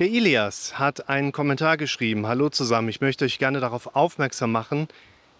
Der 0.00 0.08
Ilias 0.08 0.78
hat 0.78 1.10
einen 1.10 1.30
Kommentar 1.30 1.76
geschrieben. 1.76 2.26
Hallo 2.26 2.48
zusammen, 2.48 2.88
ich 2.88 3.02
möchte 3.02 3.26
euch 3.26 3.38
gerne 3.38 3.60
darauf 3.60 3.94
aufmerksam 3.94 4.50
machen, 4.50 4.88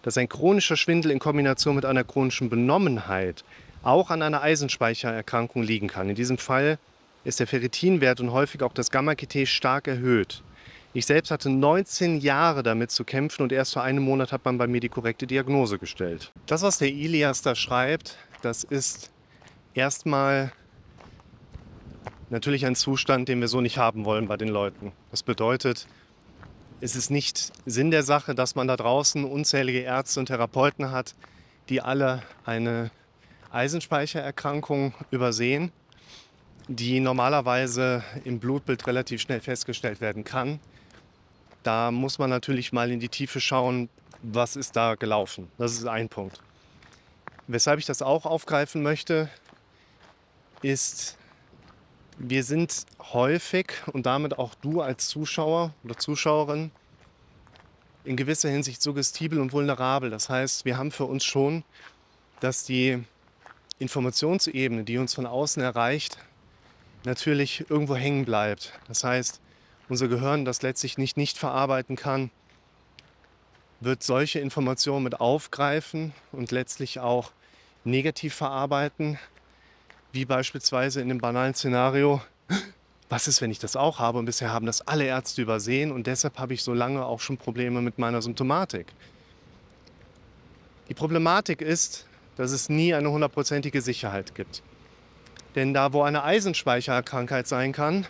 dass 0.03 0.19
ein 0.19 0.29
chronischer 0.29 0.77
Schwindel 0.77 1.09
in 1.09 1.17
Kombination 1.17 1.75
mit 1.75 1.83
einer 1.83 2.03
chronischen 2.03 2.47
Benommenheit 2.47 3.43
auch 3.81 4.11
an 4.11 4.21
einer 4.21 4.43
Eisenspeichererkrankung 4.43 5.63
liegen 5.63 5.87
kann. 5.87 6.09
In 6.09 6.15
diesem 6.15 6.37
Fall 6.37 6.77
ist 7.23 7.39
der 7.39 7.47
Ferritinwert 7.47 8.19
und 8.19 8.33
häufig 8.33 8.61
auch 8.61 8.73
das 8.73 8.91
Gamma-GT 8.91 9.47
stark 9.47 9.87
erhöht. 9.87 10.43
Ich 10.93 11.07
selbst 11.07 11.31
hatte 11.31 11.49
19 11.49 12.19
Jahre 12.19 12.61
damit 12.61 12.91
zu 12.91 13.03
kämpfen 13.03 13.41
und 13.41 13.51
erst 13.51 13.73
vor 13.73 13.81
einem 13.81 14.03
Monat 14.03 14.31
hat 14.31 14.45
man 14.45 14.59
bei 14.59 14.67
mir 14.67 14.79
die 14.79 14.89
korrekte 14.89 15.25
Diagnose 15.25 15.79
gestellt. 15.79 16.31
Das, 16.45 16.61
was 16.61 16.77
der 16.77 16.89
Ilias 16.89 17.41
da 17.41 17.55
schreibt, 17.55 18.15
das 18.43 18.63
ist 18.63 19.09
erstmal 19.73 20.51
natürlich 22.31 22.65
ein 22.65 22.75
Zustand, 22.75 23.29
den 23.29 23.39
wir 23.39 23.47
so 23.47 23.61
nicht 23.61 23.77
haben 23.77 24.05
wollen 24.05 24.27
bei 24.27 24.37
den 24.37 24.47
Leuten. 24.47 24.91
Das 25.11 25.21
bedeutet, 25.21 25.87
es 26.79 26.95
ist 26.95 27.11
nicht 27.11 27.51
Sinn 27.65 27.91
der 27.91 28.03
Sache, 28.03 28.33
dass 28.33 28.55
man 28.55 28.67
da 28.67 28.75
draußen 28.75 29.23
unzählige 29.23 29.81
Ärzte 29.81 30.19
und 30.19 30.25
Therapeuten 30.25 30.91
hat, 30.91 31.13
die 31.69 31.81
alle 31.81 32.23
eine 32.45 32.89
Eisenspeichererkrankung 33.51 34.93
übersehen, 35.11 35.71
die 36.67 36.99
normalerweise 36.99 38.03
im 38.23 38.39
Blutbild 38.39 38.87
relativ 38.87 39.21
schnell 39.21 39.41
festgestellt 39.41 40.01
werden 40.01 40.23
kann 40.23 40.59
da 41.63 41.91
muss 41.91 42.19
man 42.19 42.29
natürlich 42.29 42.73
mal 42.73 42.91
in 42.91 42.99
die 42.99 43.09
Tiefe 43.09 43.39
schauen, 43.39 43.89
was 44.21 44.55
ist 44.55 44.75
da 44.75 44.95
gelaufen. 44.95 45.51
Das 45.57 45.73
ist 45.73 45.85
ein 45.85 46.09
Punkt. 46.09 46.39
Weshalb 47.47 47.79
ich 47.79 47.85
das 47.85 48.01
auch 48.01 48.25
aufgreifen 48.25 48.81
möchte, 48.81 49.29
ist, 50.61 51.17
wir 52.23 52.43
sind 52.43 52.85
häufig 52.99 53.73
und 53.91 54.05
damit 54.05 54.37
auch 54.37 54.53
du 54.55 54.81
als 54.81 55.07
Zuschauer 55.07 55.73
oder 55.83 55.97
Zuschauerin 55.97 56.71
in 58.03 58.15
gewisser 58.15 58.49
Hinsicht 58.49 58.81
suggestibel 58.81 59.39
und 59.39 59.53
vulnerabel. 59.53 60.09
Das 60.09 60.29
heißt, 60.29 60.65
wir 60.65 60.77
haben 60.77 60.91
für 60.91 61.05
uns 61.05 61.23
schon, 61.23 61.63
dass 62.39 62.63
die 62.63 63.03
Informationsebene, 63.79 64.83
die 64.83 64.97
uns 64.97 65.15
von 65.15 65.25
außen 65.25 65.61
erreicht, 65.61 66.17
natürlich 67.03 67.65
irgendwo 67.69 67.95
hängen 67.95 68.25
bleibt. 68.25 68.73
Das 68.87 69.03
heißt, 69.03 69.41
unser 69.89 70.07
Gehirn 70.07 70.45
das 70.45 70.61
letztlich 70.61 70.97
nicht 70.97 71.17
nicht 71.17 71.37
verarbeiten 71.37 71.95
kann, 71.95 72.29
wird 73.79 74.03
solche 74.03 74.39
Informationen 74.39 75.03
mit 75.03 75.19
aufgreifen 75.19 76.13
und 76.31 76.51
letztlich 76.51 76.99
auch 76.99 77.31
negativ 77.83 78.35
verarbeiten, 78.35 79.17
wie 80.11 80.25
beispielsweise 80.25 81.01
in 81.01 81.09
dem 81.09 81.19
banalen 81.19 81.53
Szenario, 81.53 82.21
was 83.09 83.27
ist, 83.27 83.41
wenn 83.41 83.51
ich 83.51 83.59
das 83.59 83.75
auch 83.75 83.99
habe 83.99 84.17
und 84.19 84.25
bisher 84.25 84.51
haben 84.51 84.65
das 84.65 84.87
alle 84.87 85.05
Ärzte 85.05 85.41
übersehen 85.41 85.91
und 85.91 86.07
deshalb 86.07 86.39
habe 86.39 86.53
ich 86.53 86.63
so 86.63 86.73
lange 86.73 87.05
auch 87.05 87.19
schon 87.19 87.37
Probleme 87.37 87.81
mit 87.81 87.97
meiner 87.97 88.21
Symptomatik. 88.21 88.87
Die 90.89 90.93
Problematik 90.93 91.61
ist, 91.61 92.05
dass 92.35 92.51
es 92.51 92.69
nie 92.69 92.93
eine 92.93 93.11
hundertprozentige 93.11 93.81
Sicherheit 93.81 94.35
gibt. 94.35 94.63
Denn 95.55 95.73
da, 95.73 95.93
wo 95.93 96.01
eine 96.03 96.23
Eisenspeicherkrankheit 96.23 97.47
sein 97.47 97.73
kann, 97.73 98.07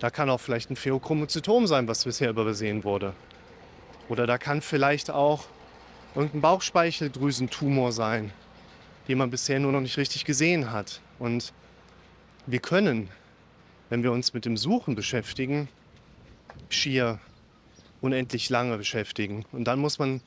da 0.00 0.10
kann 0.10 0.30
auch 0.30 0.40
vielleicht 0.40 0.70
ein 0.70 0.76
Pheochromozytom 0.76 1.66
sein, 1.66 1.86
was 1.86 2.04
bisher 2.04 2.30
übersehen 2.30 2.84
wurde. 2.84 3.14
Oder 4.08 4.26
da 4.26 4.38
kann 4.38 4.62
vielleicht 4.62 5.10
auch 5.10 5.44
irgendein 6.14 6.40
Bauchspeicheldrüsentumor 6.40 7.92
sein, 7.92 8.32
den 9.10 9.18
man 9.18 9.30
bisher 9.30 9.58
nur 9.58 9.72
noch 9.72 9.80
nicht 9.80 9.98
richtig 9.98 10.24
gesehen 10.24 10.70
hat. 10.70 11.00
Und 11.18 11.52
wir 12.46 12.60
können, 12.60 13.08
wenn 13.88 14.04
wir 14.04 14.12
uns 14.12 14.34
mit 14.34 14.44
dem 14.44 14.56
Suchen 14.56 14.94
beschäftigen, 14.94 15.68
schier 16.68 17.18
unendlich 18.00 18.48
lange 18.50 18.78
beschäftigen. 18.78 19.44
Und 19.50 19.64
dann 19.64 19.80
muss 19.80 19.98
man 19.98 20.20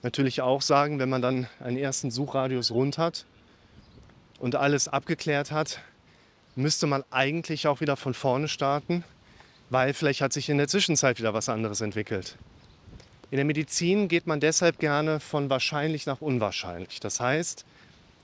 natürlich 0.00 0.40
auch 0.40 0.62
sagen, 0.62 0.98
wenn 0.98 1.10
man 1.10 1.20
dann 1.20 1.46
einen 1.60 1.76
ersten 1.76 2.10
Suchradius 2.10 2.70
rund 2.70 2.96
hat 2.96 3.26
und 4.38 4.56
alles 4.56 4.88
abgeklärt 4.88 5.52
hat, 5.52 5.82
müsste 6.56 6.86
man 6.86 7.04
eigentlich 7.10 7.66
auch 7.66 7.82
wieder 7.82 7.98
von 7.98 8.14
vorne 8.14 8.48
starten, 8.48 9.04
weil 9.68 9.92
vielleicht 9.92 10.22
hat 10.22 10.32
sich 10.32 10.48
in 10.48 10.56
der 10.56 10.68
Zwischenzeit 10.68 11.18
wieder 11.18 11.34
was 11.34 11.50
anderes 11.50 11.82
entwickelt. 11.82 12.38
In 13.30 13.36
der 13.36 13.44
Medizin 13.44 14.08
geht 14.08 14.26
man 14.26 14.40
deshalb 14.40 14.78
gerne 14.78 15.20
von 15.20 15.50
wahrscheinlich 15.50 16.06
nach 16.06 16.22
unwahrscheinlich. 16.22 16.98
Das 16.98 17.20
heißt, 17.20 17.66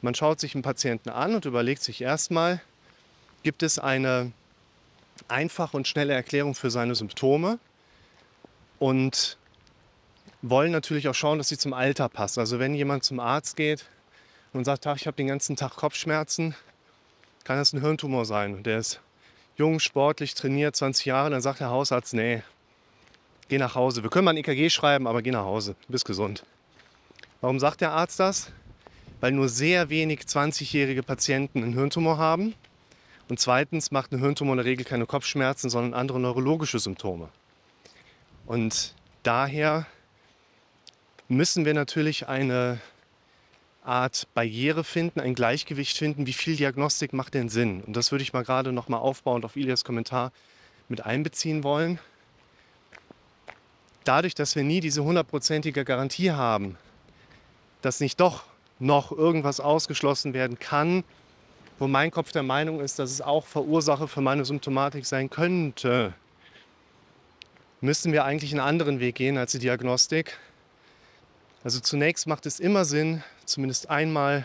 man 0.03 0.15
schaut 0.15 0.41
sich 0.41 0.55
einen 0.55 0.63
Patienten 0.63 1.11
an 1.11 1.35
und 1.35 1.45
überlegt 1.45 1.83
sich 1.83 2.01
erstmal, 2.01 2.61
gibt 3.43 3.63
es 3.63 3.79
eine 3.79 4.33
einfache 5.27 5.77
und 5.77 5.89
schnelle 5.89 6.15
Erklärung 6.15 6.55
für 6.55 6.71
seine 6.71 6.95
Symptome 6.95 7.59
und 8.79 9.37
wollen 10.43 10.71
natürlich 10.71 11.09
auch 11.09 11.15
schauen, 11.15 11.39
dass 11.39 11.49
sie 11.49 11.59
zum 11.59 11.73
Alter 11.73 12.09
passen. 12.09 12.41
Also 12.41 12.59
wenn 12.59 12.75
jemand 12.75 13.05
zum 13.05 13.19
Arzt 13.19 13.57
geht 13.57 13.87
und 14.53 14.65
sagt, 14.65 14.87
ich 14.87 15.07
habe 15.07 15.17
den 15.17 15.27
ganzen 15.27 15.57
Tag 15.57 15.77
Kopfschmerzen, 15.77 16.55
kann 17.45 17.57
das 17.57 17.73
ein 17.73 17.81
Hirntumor 17.81 18.25
sein. 18.25 18.55
Und 18.55 18.67
der 18.67 18.79
ist 18.79 19.01
jung, 19.57 19.81
sportlich, 19.81 20.35
trainiert, 20.35 20.77
20 20.77 21.07
Jahre, 21.07 21.31
dann 21.31 21.41
sagt 21.41 21.61
der 21.61 21.71
Hausarzt, 21.71 22.15
nee, 22.15 22.43
geh 23.49 23.59
nach 23.59 23.75
Hause. 23.75 24.03
Wir 24.03 24.11
können 24.11 24.27
mal 24.27 24.31
ein 24.33 24.37
EKG 24.37 24.71
schreiben, 24.71 25.07
aber 25.07 25.23
geh 25.23 25.33
nach 25.33 25.45
Hause, 25.45 25.75
du 25.87 25.93
bist 25.93 26.05
gesund. 26.05 26.45
Warum 27.41 27.59
sagt 27.59 27.81
der 27.81 27.93
Arzt 27.93 28.21
das? 28.21 28.53
Weil 29.21 29.33
nur 29.33 29.49
sehr 29.49 29.91
wenig 29.91 30.21
20-jährige 30.21 31.03
Patienten 31.03 31.63
einen 31.63 31.75
Hirntumor 31.75 32.19
haben. 32.19 32.55
Und 33.29 33.41
zweitens 33.41 33.91
macht 33.91 34.13
ein 34.13 34.21
Hirntumor 34.21 34.55
in 34.55 34.59
der 34.59 34.67
Regel 34.67 34.85
keine 34.85 35.07
Kopfschmerzen, 35.07 35.69
sondern 35.71 35.95
andere 35.95 36.21
neurologische 36.21 36.79
Symptome. 36.79 37.29
Und 38.47 38.95
daher 39.23 39.87
müssen 41.29 41.65
wir 41.65 41.75
natürlich 41.75 42.29
eine 42.29 42.81
Art 43.85 44.27
Barriere 44.35 44.85
finden, 44.85 45.21
ein 45.21 45.35
Gleichgewicht 45.35 45.97
finden, 45.97 46.27
wie 46.27 46.33
viel 46.33 46.57
Diagnostik 46.57 47.13
macht 47.13 47.35
denn 47.35 47.49
Sinn. 47.49 47.83
Und 47.83 47.97
das 47.97 48.13
würde 48.13 48.23
ich 48.23 48.33
mal 48.33 48.45
gerade 48.45 48.73
noch 48.73 48.89
mal 48.89 48.99
aufbauend 48.99 49.45
auf 49.45 49.57
Ilias 49.57 49.85
Kommentar 49.85 50.33
mit 50.89 51.05
einbeziehen 51.05 51.65
wollen. 51.65 51.99
Dadurch, 54.05 54.35
dass 54.35 54.57
wir 54.57 54.65
nie 54.65 54.81
diese 54.81 55.05
hundertprozentige 55.05 55.85
Garantie 55.85 56.33
haben, 56.33 56.77
dass 57.83 58.01
nicht 58.01 58.21
doch 58.21 58.45
noch 58.79 59.13
irgendwas 59.13 59.61
ausgeschlossen 59.61 60.35
werden 60.35 60.59
kann, 60.59 61.05
wo 61.79 61.87
mein 61.87 62.11
Kopf 62.11 62.33
der 62.33 62.43
Meinung 62.43 62.81
ist, 62.81 62.99
dass 62.99 63.11
es 63.11 63.21
auch 63.21 63.47
Verursache 63.47 64.09
für 64.09 64.21
meine 64.21 64.45
Symptomatik 64.45 65.07
sein 65.07 65.31
könnte, 65.31 66.15
müssen 67.81 68.13
wir 68.13 68.25
eigentlich 68.25 68.51
einen 68.53 68.61
anderen 68.61 69.01
Weg 69.01 69.15
gehen 69.17 69.39
als 69.39 69.53
die 69.53 69.61
Diagnostik. 69.61 70.37
Also 71.63 71.81
zunächst 71.81 72.27
macht 72.27 72.47
es 72.47 72.61
immer 72.61 72.85
Sinn, 72.85 73.23
zumindest 73.45 73.91
einmal 73.91 74.45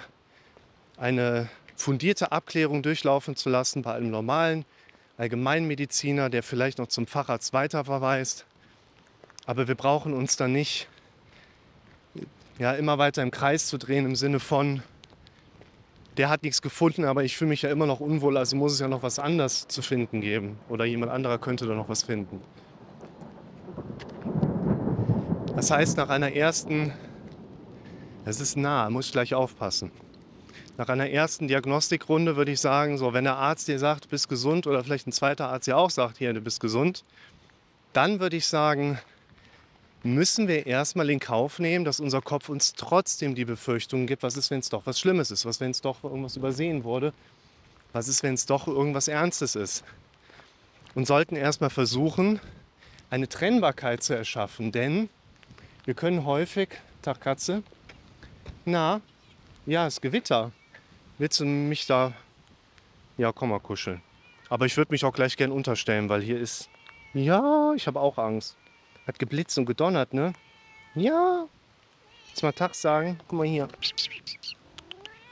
eine 0.97 1.49
fundierte 1.75 2.31
Abklärung 2.31 2.83
durchlaufen 2.83 3.35
zu 3.35 3.49
lassen 3.49 3.81
bei 3.81 3.93
einem 3.93 4.11
normalen 4.11 4.65
Allgemeinmediziner, 5.17 6.29
der 6.29 6.43
vielleicht 6.43 6.77
noch 6.77 6.87
zum 6.87 7.07
Facharzt 7.07 7.53
weiterverweist. 7.53 8.45
Aber 9.45 9.67
wir 9.67 9.75
brauchen 9.75 10.13
uns 10.13 10.37
dann 10.37 10.53
nicht 10.53 10.87
ja, 12.59 12.73
immer 12.73 12.97
weiter 12.97 13.23
im 13.23 13.31
Kreis 13.31 13.67
zu 13.67 13.77
drehen 13.77 14.05
im 14.05 14.15
Sinne 14.15 14.39
von, 14.39 14.83
der 16.17 16.29
hat 16.29 16.43
nichts 16.43 16.61
gefunden, 16.61 17.05
aber 17.05 17.23
ich 17.23 17.35
fühle 17.35 17.49
mich 17.49 17.63
ja 17.63 17.69
immer 17.69 17.87
noch 17.87 17.99
unwohl, 17.99 18.37
also 18.37 18.55
muss 18.55 18.73
es 18.73 18.79
ja 18.79 18.87
noch 18.87 19.03
was 19.03 19.17
anderes 19.17 19.67
zu 19.67 19.81
finden 19.81 20.21
geben. 20.21 20.57
Oder 20.69 20.85
jemand 20.85 21.11
anderer 21.11 21.39
könnte 21.39 21.65
da 21.65 21.73
noch 21.73 21.89
was 21.89 22.03
finden. 22.03 22.39
Das 25.55 25.71
heißt, 25.71 25.97
nach 25.97 26.09
einer 26.09 26.33
ersten 26.33 26.93
es 28.25 28.39
ist 28.39 28.55
nah, 28.55 28.89
muss 28.89 29.11
gleich 29.11 29.33
aufpassen. 29.33 29.91
Nach 30.77 30.87
einer 30.87 31.09
ersten 31.09 31.49
Diagnostikrunde 31.49 32.37
würde 32.37 32.53
ich 32.53 32.61
sagen, 32.61 32.97
so, 32.97 33.13
wenn 33.13 33.25
der 33.25 33.35
Arzt 33.35 33.67
dir 33.67 33.77
sagt, 33.77 34.09
bist 34.09 34.29
gesund 34.29 34.65
oder 34.65 34.81
vielleicht 34.83 35.07
ein 35.07 35.11
zweiter 35.11 35.49
Arzt 35.49 35.67
dir 35.67 35.77
auch 35.77 35.89
sagt, 35.89 36.17
hier, 36.17 36.33
du 36.33 36.39
bist 36.39 36.61
gesund, 36.61 37.03
dann 37.91 38.21
würde 38.21 38.37
ich 38.37 38.47
sagen, 38.47 38.97
müssen 40.03 40.49
wir 40.49 40.67
erstmal 40.67 41.09
in 41.09 41.19
Kauf 41.19 41.59
nehmen, 41.59 41.85
dass 41.85 41.99
unser 41.99 42.21
Kopf 42.21 42.49
uns 42.49 42.73
trotzdem 42.73 43.35
die 43.35 43.45
Befürchtungen 43.45 44.05
gibt, 44.05 44.21
was 44.21 44.35
ist, 44.35 44.51
wenn 44.51 44.59
es 44.59 44.69
doch 44.69 44.85
was 44.85 44.99
Schlimmes 44.99 45.31
ist, 45.31 45.45
was, 45.45 45.59
wenn 45.59 45.71
es 45.71 45.81
doch 45.81 46.03
irgendwas 46.03 46.35
übersehen 46.35 46.83
wurde, 46.83 47.13
was 47.93 48.07
ist, 48.07 48.21
wenn 48.21 48.33
es 48.33 48.45
doch 48.45 48.67
irgendwas 48.67 49.07
Ernstes 49.07 49.55
ist. 49.55 49.83
Und 50.93 51.07
sollten 51.07 51.35
erstmal 51.35 51.69
versuchen, 51.69 52.39
eine 53.09 53.29
Trennbarkeit 53.29 54.03
zu 54.03 54.15
erschaffen, 54.15 54.71
denn 54.71 55.09
wir 55.85 55.93
können 55.93 56.25
häufig, 56.25 56.69
Tag 57.01 57.21
Katze, 57.21 57.63
na, 58.65 59.01
ja, 59.65 59.87
es 59.87 60.01
Gewitter. 60.01 60.51
Willst 61.17 61.39
du 61.39 61.45
mich 61.45 61.85
da... 61.85 62.13
Ja, 63.17 63.31
komm 63.31 63.49
mal 63.49 63.59
kuscheln. 63.59 64.01
Aber 64.49 64.65
ich 64.65 64.75
würde 64.77 64.91
mich 64.91 65.05
auch 65.05 65.13
gleich 65.13 65.37
gern 65.37 65.51
unterstellen, 65.51 66.09
weil 66.09 66.21
hier 66.21 66.39
ist... 66.39 66.69
Ja, 67.13 67.73
ich 67.75 67.87
habe 67.87 67.99
auch 67.99 68.17
Angst. 68.17 68.57
Hat 69.07 69.19
geblitzt 69.19 69.57
und 69.57 69.65
gedonnert, 69.65 70.13
ne? 70.13 70.33
Ja. 70.95 71.47
Jetzt 72.29 72.43
mal 72.43 72.51
Tag 72.51 72.75
sagen. 72.75 73.19
Guck 73.27 73.39
mal 73.39 73.47
hier. 73.47 73.67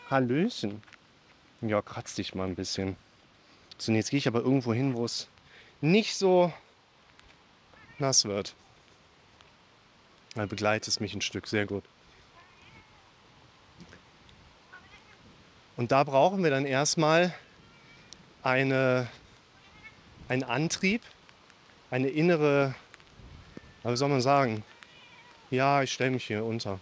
Hallöchen. 0.09 0.81
Ja, 1.61 1.81
kratz 1.81 2.15
dich 2.15 2.35
mal 2.35 2.47
ein 2.47 2.55
bisschen. 2.55 2.95
So, 3.77 3.91
jetzt 3.91 4.11
gehe 4.11 4.17
ich 4.17 4.27
aber 4.27 4.41
irgendwo 4.41 4.73
hin, 4.73 4.95
wo 4.95 5.05
es 5.05 5.27
nicht 5.79 6.15
so 6.15 6.51
nass 7.97 8.25
wird. 8.25 8.55
Da 10.35 10.45
begleitet 10.45 10.87
es 10.87 10.99
mich 10.99 11.13
ein 11.13 11.21
Stück, 11.21 11.47
sehr 11.47 11.65
gut. 11.65 11.83
Und 15.77 15.91
da 15.91 16.03
brauchen 16.03 16.43
wir 16.43 16.51
dann 16.51 16.65
erstmal 16.65 17.33
eine, 18.43 19.07
einen 20.27 20.43
Antrieb, 20.43 21.01
eine 21.89 22.09
innere, 22.09 22.75
wie 23.83 23.95
soll 23.95 24.09
man 24.09 24.21
sagen, 24.21 24.63
ja, 25.49 25.81
ich 25.83 25.91
stelle 25.91 26.11
mich 26.11 26.25
hier 26.25 26.45
unter. 26.45 26.79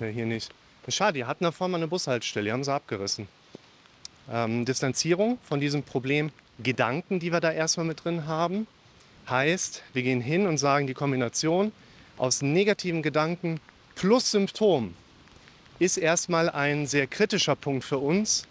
Ja, 0.00 0.06
hier 0.06 0.26
nicht. 0.26 0.52
Schade, 0.88 1.14
die 1.14 1.24
hatten 1.24 1.44
da 1.44 1.52
vorne 1.52 1.72
mal 1.72 1.78
eine 1.78 1.88
Bushaltestelle, 1.88 2.46
die 2.46 2.52
haben 2.52 2.64
sie 2.64 2.72
abgerissen. 2.72 3.28
Ähm, 4.30 4.64
Distanzierung 4.64 5.38
von 5.42 5.60
diesem 5.60 5.82
Problem 5.82 6.30
Gedanken, 6.62 7.20
die 7.20 7.32
wir 7.32 7.40
da 7.40 7.52
erstmal 7.52 7.86
mit 7.86 8.04
drin 8.04 8.26
haben, 8.26 8.66
heißt, 9.28 9.82
wir 9.92 10.02
gehen 10.02 10.20
hin 10.20 10.46
und 10.46 10.58
sagen, 10.58 10.86
die 10.86 10.94
Kombination 10.94 11.72
aus 12.16 12.42
negativen 12.42 13.02
Gedanken 13.02 13.60
plus 13.94 14.30
Symptom 14.30 14.94
ist 15.78 15.96
erstmal 15.96 16.48
ein 16.50 16.86
sehr 16.86 17.06
kritischer 17.06 17.54
Punkt 17.54 17.84
für 17.84 17.98
uns, 17.98 18.46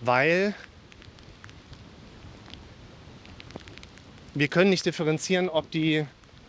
weil 0.00 0.54
wir 4.34 4.48
können 4.48 4.70
nicht 4.70 4.86
differenzieren, 4.86 5.48
ob 5.48 5.70
die 5.70 6.06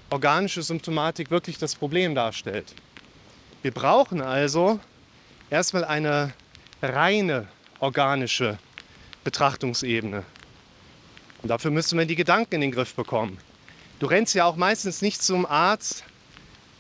organische 0.09 0.61
Symptomatik 0.61 1.31
wirklich 1.31 1.57
das 1.57 1.75
Problem 1.75 2.15
darstellt. 2.15 2.73
Wir 3.61 3.71
brauchen 3.71 4.21
also 4.21 4.79
erstmal 5.49 5.83
eine 5.83 6.33
reine 6.81 7.47
organische 7.79 8.57
Betrachtungsebene. 9.23 10.23
Und 11.41 11.49
dafür 11.49 11.71
müssen 11.71 11.97
wir 11.97 12.05
die 12.05 12.15
Gedanken 12.15 12.55
in 12.55 12.61
den 12.61 12.71
Griff 12.71 12.93
bekommen. 12.95 13.37
Du 13.99 14.05
rennst 14.05 14.33
ja 14.33 14.45
auch 14.45 14.55
meistens 14.55 15.01
nicht 15.01 15.21
zum 15.21 15.45
Arzt 15.45 16.03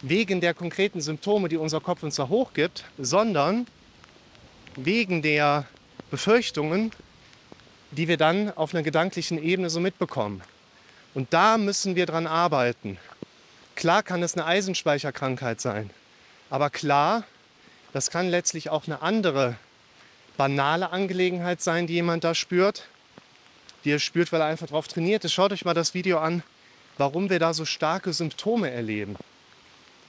wegen 0.01 0.41
der 0.41 0.53
konkreten 0.53 1.01
Symptome, 1.01 1.49
die 1.49 1.57
unser 1.57 1.81
Kopf 1.81 2.03
uns 2.03 2.15
da 2.15 2.27
hochgibt, 2.27 2.85
sondern 2.97 3.67
wegen 4.75 5.21
der 5.21 5.65
Befürchtungen, 6.11 6.91
die 7.91 8.07
wir 8.07 8.17
dann 8.17 8.51
auf 8.55 8.73
einer 8.73 8.83
gedanklichen 8.83 9.41
Ebene 9.41 9.69
so 9.69 9.79
mitbekommen. 9.79 10.41
Und 11.13 11.33
da 11.33 11.57
müssen 11.57 11.95
wir 11.95 12.05
dran 12.05 12.27
arbeiten. 12.27 12.97
Klar 13.75 14.03
kann 14.03 14.23
es 14.23 14.35
eine 14.35 14.45
Eisenspeicherkrankheit 14.45 15.61
sein, 15.61 15.89
aber 16.49 16.69
klar, 16.69 17.23
das 17.91 18.09
kann 18.09 18.29
letztlich 18.29 18.69
auch 18.69 18.87
eine 18.87 19.01
andere 19.01 19.55
banale 20.37 20.91
Angelegenheit 20.91 21.61
sein, 21.61 21.87
die 21.87 21.93
jemand 21.93 22.23
da 22.23 22.33
spürt, 22.33 22.87
die 23.83 23.91
er 23.91 23.99
spürt, 23.99 24.31
weil 24.31 24.41
er 24.41 24.47
einfach 24.47 24.67
darauf 24.67 24.87
trainiert 24.87 25.25
ist. 25.25 25.33
Schaut 25.33 25.51
euch 25.51 25.65
mal 25.65 25.73
das 25.73 25.93
Video 25.93 26.19
an, 26.19 26.43
warum 26.97 27.29
wir 27.29 27.39
da 27.39 27.53
so 27.53 27.65
starke 27.65 28.13
Symptome 28.13 28.71
erleben. 28.71 29.15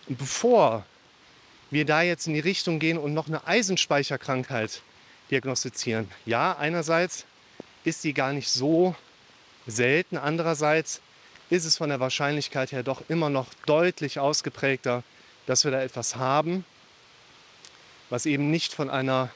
Und 0.08 0.18
bevor 0.18 0.84
wir 1.70 1.84
da 1.84 2.02
jetzt 2.02 2.26
in 2.26 2.34
die 2.34 2.40
Richtung 2.40 2.78
gehen 2.78 2.98
und 2.98 3.14
noch 3.14 3.28
eine 3.28 3.46
Eisenspeicherkrankheit 3.46 4.82
diagnostizieren, 5.30 6.10
ja, 6.24 6.56
einerseits 6.56 7.24
ist 7.84 8.04
die 8.04 8.14
gar 8.14 8.32
nicht 8.32 8.50
so 8.50 8.94
selten, 9.66 10.16
andererseits 10.16 11.00
ist 11.50 11.64
es 11.64 11.76
von 11.76 11.88
der 11.88 12.00
Wahrscheinlichkeit 12.00 12.72
her 12.72 12.82
doch 12.82 13.02
immer 13.08 13.30
noch 13.30 13.48
deutlich 13.66 14.18
ausgeprägter, 14.18 15.02
dass 15.46 15.64
wir 15.64 15.70
da 15.70 15.82
etwas 15.82 16.16
haben, 16.16 16.64
was 18.10 18.26
eben 18.26 18.50
nicht 18.50 18.72
von 18.72 18.90
einer 18.90 19.30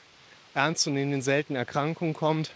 ernstzunehmenden 0.54 1.22
seltenen 1.22 1.58
Erkrankung 1.58 2.14
kommt, 2.14 2.50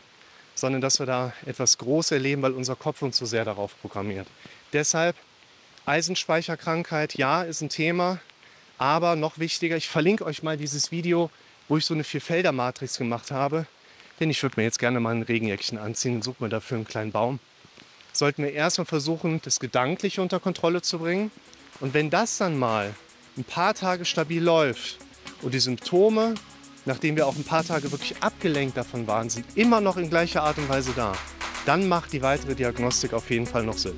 sondern 0.54 0.80
dass 0.80 0.98
wir 0.98 1.06
da 1.06 1.32
etwas 1.46 1.78
Großes 1.78 2.12
erleben, 2.12 2.42
weil 2.42 2.52
unser 2.52 2.76
Kopf 2.76 3.02
uns 3.02 3.16
so 3.16 3.26
sehr 3.26 3.44
darauf 3.44 3.78
programmiert. 3.80 4.26
Deshalb 4.72 5.16
Eisenspeicherkrankheit, 5.86 7.14
ja, 7.14 7.42
ist 7.42 7.60
ein 7.60 7.68
Thema, 7.68 8.20
aber 8.78 9.16
noch 9.16 9.38
wichtiger, 9.38 9.76
ich 9.76 9.88
verlinke 9.88 10.24
euch 10.24 10.42
mal 10.42 10.56
dieses 10.56 10.90
Video, 10.90 11.30
wo 11.68 11.76
ich 11.76 11.84
so 11.84 11.94
eine 11.94 12.04
Vierfelder-Matrix 12.04 12.98
gemacht 12.98 13.30
habe, 13.30 13.66
denn 14.20 14.30
ich 14.30 14.42
würde 14.42 14.60
mir 14.60 14.64
jetzt 14.64 14.78
gerne 14.78 15.00
mal 15.00 15.14
ein 15.14 15.22
Regenjäckchen 15.22 15.78
anziehen 15.78 16.16
und 16.16 16.24
suche 16.24 16.42
mir 16.42 16.48
dafür 16.48 16.76
einen 16.76 16.86
kleinen 16.86 17.12
Baum. 17.12 17.40
Sollten 18.12 18.42
wir 18.42 18.52
erstmal 18.52 18.86
versuchen, 18.86 19.40
das 19.44 19.60
Gedankliche 19.60 20.22
unter 20.22 20.40
Kontrolle 20.40 20.82
zu 20.82 20.98
bringen. 20.98 21.30
Und 21.80 21.94
wenn 21.94 22.10
das 22.10 22.38
dann 22.38 22.58
mal 22.58 22.94
ein 23.36 23.44
paar 23.44 23.74
Tage 23.74 24.04
stabil 24.04 24.42
läuft 24.42 24.98
und 25.42 25.54
die 25.54 25.60
Symptome 25.60 26.34
nachdem 26.84 27.16
wir 27.16 27.26
auch 27.26 27.36
ein 27.36 27.44
paar 27.44 27.64
Tage 27.64 27.90
wirklich 27.90 28.22
abgelenkt 28.22 28.76
davon 28.76 29.06
waren, 29.06 29.30
sind 29.30 29.46
immer 29.54 29.80
noch 29.80 29.96
in 29.96 30.10
gleicher 30.10 30.42
Art 30.42 30.58
und 30.58 30.68
Weise 30.68 30.92
da, 30.96 31.12
dann 31.66 31.88
macht 31.88 32.12
die 32.12 32.22
weitere 32.22 32.54
Diagnostik 32.54 33.12
auf 33.12 33.30
jeden 33.30 33.46
Fall 33.46 33.64
noch 33.64 33.78
Sinn. 33.78 33.96